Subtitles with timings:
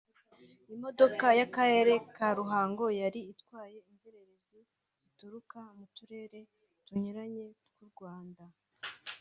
[0.75, 4.59] Imodoka y’Akarere ka Ruhango yari itwaye inzererezi
[5.01, 6.39] zituruka mu turere
[6.85, 8.43] tunyuranye tw’u Rwanda